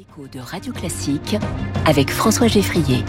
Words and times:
L'écho 0.00 0.26
de 0.32 0.40
Radio 0.40 0.72
Classique 0.72 1.36
avec 1.84 2.10
François 2.10 2.46
Geffrier. 2.46 3.04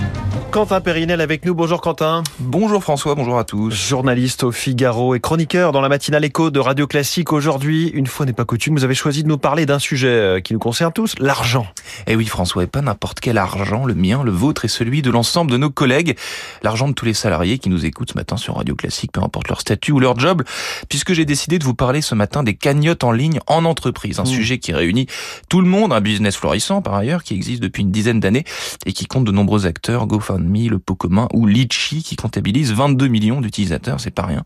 Quentin 0.52 0.82
Périnel 0.82 1.22
avec 1.22 1.46
nous. 1.46 1.56
Bonjour 1.56 1.80
Quentin. 1.80 2.24
Bonjour 2.40 2.84
François, 2.84 3.16
bonjour 3.16 3.40
à 3.40 3.46
tous. 3.46 3.74
Journaliste 3.74 4.44
au 4.44 4.52
Figaro 4.52 5.16
et 5.16 5.22
chroniqueur 5.22 5.72
dans 5.72 5.80
la 5.80 5.88
matinale 5.88 6.26
écho 6.26 6.52
de 6.52 6.60
Radio 6.60 6.88
Classique. 6.88 7.32
Aujourd'hui, 7.32 7.88
une 7.94 8.08
fois 8.08 8.26
n'est 8.26 8.34
pas 8.34 8.44
coutume, 8.44 8.76
vous 8.76 8.84
avez 8.84 8.94
choisi 8.94 9.24
de 9.24 9.30
nous 9.30 9.38
parler 9.38 9.66
d'un 9.66 9.80
sujet 9.80 10.10
euh, 10.10 10.40
qui 10.42 10.52
nous 10.52 10.60
concerne 10.60 10.92
tous, 10.92 11.16
l'argent. 11.20 11.66
Eh 12.08 12.18
oui 12.18 12.26
François, 12.26 12.64
et 12.64 12.68
pas 12.68 12.82
n'importe 12.82 13.22
quel 13.22 13.38
argent, 13.38 13.86
le 13.86 13.96
mien, 13.96 14.24
le 14.24 14.32
vôtre 14.32 14.66
et 14.66 14.68
celui 14.68 15.02
de 15.02 15.10
l'ensemble 15.10 15.52
de 15.52 15.58
nos 15.58 15.70
collègues. 15.70 16.18
L'argent 16.62 16.90
de 16.90 16.94
tous 16.94 17.06
les 17.06 17.14
salariés 17.14 17.58
qui 17.58 17.70
nous 17.70 17.86
écoutent 17.86 18.12
ce 18.12 18.18
matin 18.18 18.36
sur 18.36 18.58
Radio 18.58 18.76
Classique, 18.76 19.14
peu 19.14 19.22
importe 19.22 19.48
leur 19.48 19.62
statut 19.62 19.94
ou 19.94 20.02
leur 20.02 20.20
job, 20.20 20.44
puisque 20.90 21.14
j'ai 21.14 21.24
décidé 21.24 21.58
de 21.58 21.64
vous 21.64 21.76
parler 21.76 22.02
ce 22.02 22.16
matin 22.16 22.44
des 22.44 22.56
cagnottes 22.56 23.06
en 23.06 23.14
ligne 23.14 23.40
en 23.48 23.64
entreprise. 23.64 24.20
Un 24.20 24.24
Mmh. 24.24 24.26
sujet 24.26 24.60
qui 24.60 24.74
réunit 24.74 25.08
tout 25.48 25.62
le 25.62 25.68
monde, 25.68 25.94
un 25.94 26.02
business 26.02 26.36
florissant 26.36 26.81
par 26.82 26.96
ailleurs, 26.96 27.24
qui 27.24 27.34
existe 27.34 27.62
depuis 27.62 27.82
une 27.82 27.92
dizaine 27.92 28.20
d'années 28.20 28.46
et 28.86 28.94
qui 28.94 29.06
compte 29.06 29.26
de 29.26 29.32
nombreux 29.32 29.66
acteurs, 29.66 30.08
GoFundMe, 30.08 30.70
Le 30.70 30.80
Pot 30.80 30.96
Commun 30.96 31.28
ou 31.34 31.46
Litchi, 31.46 32.04
qui 32.04 32.16
comptabilise 32.16 32.74
22 32.74 33.08
millions 33.08 33.42
d'utilisateurs, 33.42 34.00
c'est 34.00 34.12
pas 34.12 34.26
rien. 34.26 34.44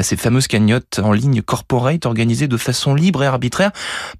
Ces 0.00 0.16
fameuses 0.16 0.46
cagnottes 0.46 1.00
en 1.02 1.12
ligne 1.12 1.42
corporate 1.42 2.06
organisées 2.06 2.48
de 2.48 2.56
façon 2.56 2.94
libre 2.94 3.22
et 3.22 3.26
arbitraire 3.26 3.70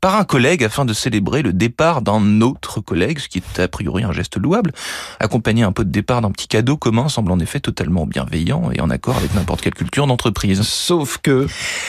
par 0.01 0.17
un 0.17 0.25
collègue 0.25 0.65
afin 0.65 0.84
de 0.84 0.93
célébrer 0.93 1.43
le 1.43 1.53
départ 1.53 2.03
d'un 2.03 2.41
autre 2.41 2.81
collègue, 2.81 3.19
ce 3.19 3.29
qui 3.29 3.39
est 3.39 3.61
a 3.61 3.69
priori 3.69 4.05
un 4.05 4.12
geste 4.12 4.37
louable. 4.37 4.73
Accompagner 5.19 5.62
un 5.62 5.73
pot 5.73 5.84
de 5.84 5.91
départ 5.91 6.20
d'un 6.20 6.31
petit 6.31 6.48
cadeau 6.48 6.77
commun 6.77 7.09
semble 7.09 7.33
en 7.33 7.39
effet 7.39 7.61
totalement 7.61 8.06
bienveillant 8.06 8.70
et 8.73 8.81
en 8.81 8.91
accord 8.91 9.17
avec 9.17 9.34
n'importe 9.34 9.61
quelle 9.61 9.75
culture 9.75 10.06
d'entreprise. 10.06 10.62
Sauf 10.62 11.19
que, 11.19 11.47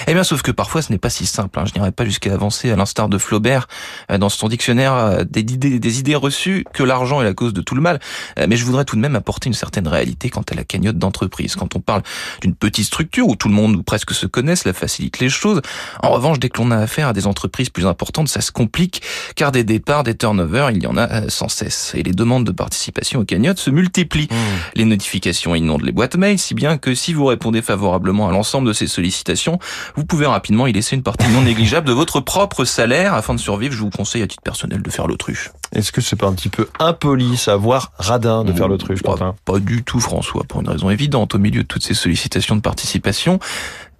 Eh 0.07 0.13
bien, 0.13 0.23
sauf 0.23 0.41
que 0.41 0.51
parfois 0.51 0.81
ce 0.81 0.91
n'est 0.91 0.97
pas 0.97 1.09
si 1.09 1.25
simple. 1.25 1.59
Hein. 1.59 1.65
Je 1.65 1.73
n'irai 1.73 1.91
pas 1.91 2.05
jusqu'à 2.05 2.33
avancer, 2.33 2.71
à 2.71 2.75
l'instar 2.75 3.09
de 3.09 3.17
Flaubert, 3.17 3.67
euh, 4.11 4.17
dans 4.17 4.29
son 4.29 4.47
dictionnaire 4.47 4.93
euh, 4.93 5.23
des 5.23 5.43
idées, 5.53 5.79
des 5.79 5.99
idées 5.99 6.15
reçues 6.15 6.65
que 6.73 6.83
l'argent 6.83 7.21
est 7.21 7.25
la 7.25 7.33
cause 7.33 7.53
de 7.53 7.61
tout 7.61 7.75
le 7.75 7.81
mal. 7.81 7.99
Euh, 8.39 8.45
Mais 8.47 8.57
je 8.57 8.65
voudrais 8.65 8.85
tout 8.85 8.95
de 8.95 9.01
même 9.01 9.15
apporter 9.15 9.47
une 9.47 9.53
certaine 9.53 9.87
réalité 9.87 10.29
quant 10.29 10.43
à 10.51 10.55
la 10.55 10.63
cagnotte 10.63 10.97
d'entreprise. 10.97 11.55
Quand 11.55 11.75
on 11.75 11.79
parle 11.79 12.03
d'une 12.41 12.55
petite 12.55 12.85
structure 12.85 13.27
où 13.27 13.35
tout 13.35 13.47
le 13.47 13.53
monde 13.53 13.75
ou 13.75 13.83
presque 13.83 14.13
se 14.13 14.25
connaît, 14.25 14.55
cela 14.55 14.73
facilite 14.73 15.19
les 15.19 15.29
choses. 15.29 15.61
En 16.01 16.09
revanche, 16.11 16.39
dès 16.39 16.49
que 16.49 16.61
l'on 16.61 16.71
a 16.71 16.77
affaire 16.77 17.09
à 17.09 17.13
des 17.13 17.27
entreprises 17.27 17.69
plus 17.69 17.85
importantes, 17.85 18.27
ça 18.27 18.41
se 18.41 18.51
complique, 18.51 19.01
car 19.35 19.51
des 19.51 19.63
départs, 19.63 20.03
des 20.03 20.15
turnovers, 20.15 20.71
il 20.71 20.83
y 20.83 20.87
en 20.87 20.97
a 20.97 21.09
euh, 21.09 21.29
sans 21.29 21.49
cesse. 21.49 21.93
Et 21.95 22.03
les 22.03 22.13
demandes 22.13 22.45
de 22.45 22.51
participation 22.51 23.19
aux 23.19 23.25
cagnottes 23.25 23.59
se 23.59 23.69
multiplient. 23.69 24.29
Les 24.75 24.85
notifications 24.85 25.55
inondent 25.55 25.83
les 25.83 25.91
boîtes 25.91 26.15
mail, 26.15 26.39
si 26.39 26.53
bien 26.53 26.77
que 26.77 26.95
si 26.95 27.13
vous 27.13 27.25
répondez 27.25 27.61
favorablement 27.61 28.29
à 28.29 28.31
l'ensemble 28.31 28.67
de 28.67 28.73
ces 28.73 28.87
sollicitations, 28.87 29.59
vous 29.95 30.05
pouvez 30.05 30.25
rapidement 30.25 30.67
y 30.67 30.73
laisser 30.73 30.95
une 30.95 31.03
partie 31.03 31.27
non 31.29 31.41
négligeable 31.41 31.87
de 31.87 31.93
votre 31.93 32.19
propre 32.19 32.65
salaire. 32.65 33.13
Afin 33.13 33.33
de 33.33 33.39
survivre, 33.39 33.73
je 33.73 33.79
vous 33.79 33.89
conseille 33.89 34.21
à 34.21 34.27
titre 34.27 34.43
personnel 34.43 34.81
de 34.81 34.89
faire 34.89 35.07
l'autruche. 35.07 35.40
Est-ce 35.73 35.91
que 35.91 36.01
c'est 36.01 36.15
pas 36.15 36.27
un 36.27 36.33
petit 36.33 36.49
peu 36.49 36.67
impoli, 36.79 37.37
savoir 37.37 37.91
radin 37.97 38.43
de 38.43 38.53
faire 38.53 38.67
l'autruche, 38.67 39.01
Pas- 39.03 39.11
Quentin? 39.13 39.35
Pas 39.45 39.59
du 39.59 39.83
tout, 39.83 39.99
François, 39.99 40.43
pour 40.47 40.61
une 40.61 40.69
raison 40.69 40.89
évidente. 40.89 41.35
Au 41.35 41.39
milieu 41.39 41.63
de 41.63 41.67
toutes 41.67 41.83
ces 41.83 41.93
sollicitations 41.93 42.55
de 42.55 42.61
participation, 42.61 43.39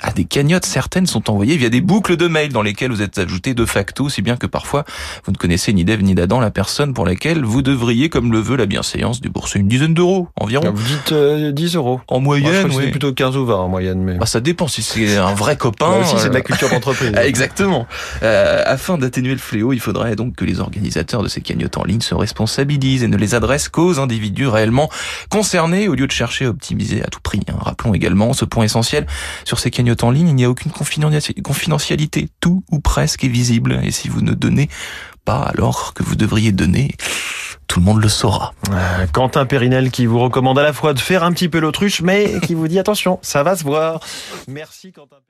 à 0.04 0.12
des 0.12 0.26
cagnottes 0.26 0.66
certaines 0.66 1.06
sont 1.06 1.30
envoyées 1.30 1.58
via 1.58 1.70
des 1.70 1.80
boucles 1.80 2.18
de 2.18 2.28
mails 2.28 2.52
dans 2.52 2.64
lesquelles 2.64 2.90
vous 2.92 3.04
êtes 3.04 3.20
ajouté 3.20 3.54
de 3.54 3.66
facto, 3.66 4.10
si 4.10 4.24
bien 4.24 4.36
que 4.36 4.48
parfois 4.48 4.84
vous 5.26 5.32
ne 5.32 5.38
connaissez 5.38 5.72
ni 5.74 5.86
d'Ève 5.86 6.02
ni 6.02 6.16
d'Adam 6.16 6.40
la 6.40 6.50
personne 6.50 6.96
pour 6.96 7.06
laquelle 7.06 7.44
vous 7.46 7.62
devriez, 7.62 8.10
comme 8.10 8.32
le 8.32 8.40
veut 8.40 8.56
la 8.56 8.66
bienséance, 8.66 9.22
débourser 9.22 9.60
une 9.60 9.68
dizaine 9.68 9.94
d'euros 9.94 10.28
environ. 10.38 10.72
Vous 10.74 10.84
dites 10.88 11.12
euh, 11.12 11.52
10 11.52 11.76
euros. 11.76 12.02
En 12.08 12.20
Moi, 12.20 12.40
je 12.40 12.44
moyenne, 12.44 12.72
oui. 12.76 12.90
plutôt 12.90 13.14
15 13.14 13.38
ou 13.38 13.46
20 13.46 13.56
en 13.56 13.70
moyenne, 13.70 14.02
mais... 14.02 14.16
Bah, 14.16 14.26
ça 14.26 14.40
dépend 14.40 14.68
si 14.68 14.82
c'est 14.82 15.18
un 15.18 15.36
vrai 15.36 15.56
copain. 15.56 15.92
Là 15.92 16.00
aussi, 16.00 16.16
c'est 16.18 16.30
de 16.30 16.34
la 16.34 16.40
euh, 16.40 16.42
culture 16.42 16.70
d'entreprise. 16.72 17.12
ah, 17.16 17.28
Exactement. 17.28 17.86
Euh, 18.24 18.64
afin 18.66 18.98
d'atténuer 18.98 19.34
le 19.34 19.38
fléau, 19.38 19.72
il 19.72 19.80
faudrait 19.80 20.16
donc 20.16 20.36
que 20.36 20.46
les 20.46 20.60
organisateurs 20.60 21.22
de 21.22 21.28
ces 21.28 21.42
cagnottes 21.42 21.61
en 21.76 21.84
ligne 21.84 22.02
se 22.02 22.16
responsabilisent 22.16 23.04
et 23.04 23.08
ne 23.08 23.18
les 23.18 23.36
adressent 23.36 23.70
qu'aux 23.70 24.00
individus 24.00 24.48
réellement 24.48 24.90
concernés 25.30 25.88
au 25.88 25.96
lieu 25.96 26.08
de 26.08 26.12
chercher 26.12 26.46
à 26.46 26.50
optimiser 26.50 27.04
à 27.04 27.08
tout 27.08 27.20
prix. 27.22 27.42
hein. 27.50 27.56
Rappelons 27.60 27.94
également 27.94 28.34
ce 28.34 28.46
point 28.46 28.64
essentiel. 28.66 29.06
Sur 29.46 29.60
ces 29.60 29.72
cagnottes 29.72 30.04
en 30.04 30.12
ligne, 30.12 30.30
il 30.30 30.36
n'y 30.36 30.46
a 30.46 30.50
aucune 30.50 30.72
confidenti- 30.72 31.42
confidentialité. 31.42 32.30
Tout 32.40 32.64
ou 32.72 32.80
presque 32.80 33.24
est 33.24 33.28
visible. 33.30 33.80
Et 33.84 33.92
si 33.92 34.10
vous 34.10 34.22
ne 34.22 34.34
donnez 34.34 34.70
pas 35.26 35.44
alors 35.44 35.94
que 35.94 36.02
vous 36.04 36.16
devriez 36.16 36.52
donner, 36.52 36.96
tout 37.68 37.80
le 37.80 37.86
monde 37.86 38.02
le 38.02 38.10
saura. 38.10 38.54
Euh, 38.72 39.06
Quentin 39.14 39.46
Périnel 39.46 39.92
qui 39.92 40.06
vous 40.08 40.20
recommande 40.20 40.58
à 40.60 40.64
la 40.64 40.74
fois 40.74 40.94
de 40.94 41.00
faire 41.00 41.24
un 41.24 41.32
petit 41.32 41.48
peu 41.48 41.60
l'autruche, 41.60 42.02
mais 42.02 42.40
qui 42.42 42.56
vous 42.56 42.68
dit 42.68 42.80
attention, 42.80 43.20
ça 43.22 43.44
va 43.44 43.56
se 43.56 43.64
voir. 43.64 44.00
Merci 44.48 44.92
Quentin 44.92 45.08
Périnel. 45.10 45.22